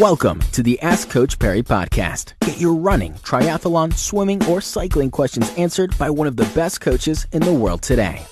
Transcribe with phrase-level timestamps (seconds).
[0.00, 2.34] Welcome to the Ask Coach Parry podcast.
[2.40, 7.26] Get your running, triathlon, swimming, or cycling questions answered by one of the best coaches
[7.32, 8.22] in the world today.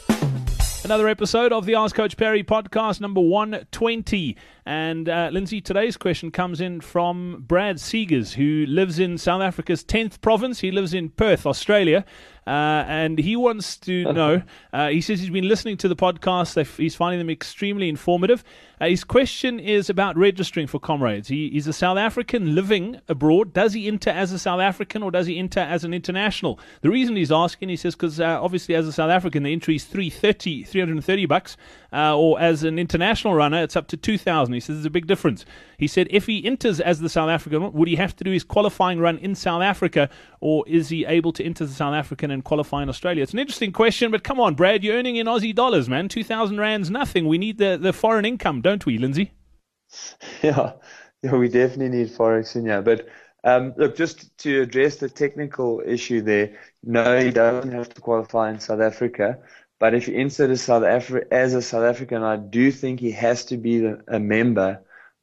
[0.85, 4.37] Another episode of the Ask Coach Parry podcast, number 120.
[4.67, 9.83] And uh, Lindsay, today's question comes in from Brad Segers, who lives in South Africa's
[9.83, 10.61] 10th province.
[10.61, 12.05] He lives in Perth, Australia.
[12.47, 14.43] Uh, and he wants to know.
[14.73, 16.77] Uh, he says he's been listening to the podcast.
[16.77, 18.45] He's finding them extremely informative.
[18.81, 21.29] Uh, his question is about registering for comrades.
[21.29, 23.53] He, he's a South African living abroad.
[23.53, 26.59] Does he enter as a South African or does he enter as an international?
[26.83, 29.77] The reason he's asking, he says, because uh, obviously as a South African, the entry
[29.77, 31.57] is 330, 330 bucks,
[31.93, 34.53] uh, or as an international runner, it's up to 2,000.
[34.53, 35.45] He says there's a big difference.
[35.79, 38.45] He said if he enters as the South African, would he have to do his
[38.45, 42.45] qualifying run in South Africa, or is he able to enter the South African and
[42.45, 43.23] qualify in Australia?
[43.23, 46.09] It's an interesting question, but come on, Brad, you're earning in Aussie dollars, man.
[46.09, 47.27] 2,000 rands, nothing.
[47.27, 49.33] We need the, the foreign income, don't we, Lindsay?
[50.43, 50.75] Yeah,
[51.23, 52.83] yeah, we definitely need forex in here.
[52.83, 53.09] But
[53.45, 58.51] um, look, just to address the technical issue there, no, he doesn't have to qualify
[58.51, 59.39] in South Africa.
[59.81, 63.45] But if he enters South Afri- as a South African, I do think he has
[63.47, 64.83] to be a member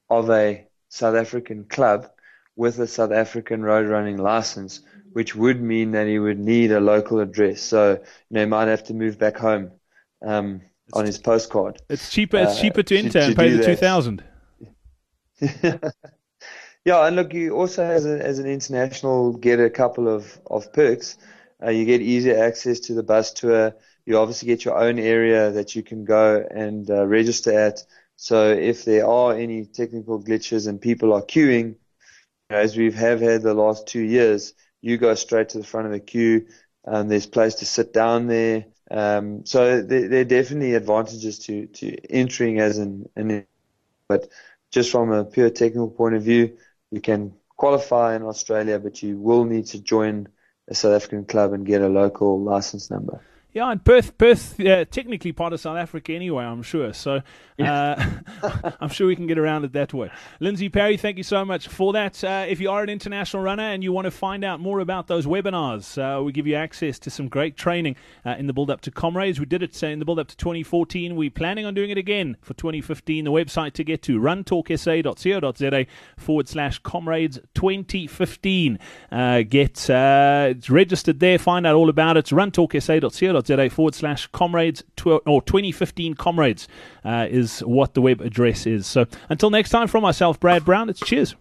[0.09, 2.09] of a South African club
[2.55, 4.81] with a South African road running license,
[5.13, 7.61] which would mean that he would need a local address.
[7.61, 7.99] So, you
[8.30, 9.71] know, he might have to move back home
[10.25, 10.61] um,
[10.93, 11.81] on his postcard.
[11.89, 12.38] It's cheaper.
[12.38, 13.66] It's uh, cheaper to enter to, and pay the that.
[13.66, 14.23] two thousand.
[16.85, 20.71] yeah, and look, you also as, a, as an international get a couple of of
[20.73, 21.17] perks.
[21.63, 23.73] Uh, you get easier access to the bus tour.
[24.05, 27.83] You obviously get your own area that you can go and uh, register at.
[28.15, 31.75] So if there are any technical glitches and people are queuing,
[32.53, 35.91] as we have had the last two years, you go straight to the front of
[35.91, 36.47] the queue.
[36.85, 38.66] Um, there's place to sit down there.
[38.89, 43.45] Um, so there, there, are definitely advantages to, to entering as an, an,
[44.08, 44.30] but
[44.71, 46.58] just from a pure technical point of view,
[46.89, 50.27] you can qualify in Australia, but you will need to join
[50.67, 53.21] a South African club and get a local license number.
[53.54, 56.94] Yeah, and Perth, Perth, uh, technically part of South Africa anyway, I'm sure.
[56.94, 57.22] So
[57.60, 58.06] uh,
[58.80, 60.10] I'm sure we can get around it that way.
[60.39, 62.23] Lindsay Parry, thank you so much for that.
[62.23, 65.08] Uh, if you are an international runner and you want to find out more about
[65.08, 68.72] those webinars, uh, we give you access to some great training uh, in the build
[68.72, 69.38] up to Comrades.
[69.38, 71.18] We did it uh, in the build up to 2014.
[71.18, 73.26] We're planning on doing it again for 2015.
[73.26, 75.86] The website to get to runtalksa.co.za
[76.16, 78.80] forward slash Comrades 2015.
[79.50, 81.38] get it's registered there.
[81.38, 82.22] Find out all about it.
[82.22, 86.67] It's runtalksa.co.za co.za forward slash comrades tw- or 2015 comrades
[87.03, 88.87] uh, is what the web address is.
[88.87, 91.35] So until next time, from myself, Brad Brown, it's cheers.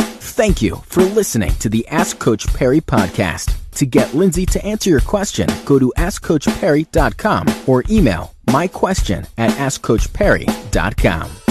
[0.00, 3.56] Thank you for listening to the Ask Coach Parry podcast.
[3.72, 9.50] To get Lindsay to answer your question, go to AskCoachParry.com or email my question at
[9.50, 11.47] AskCoachParry.com.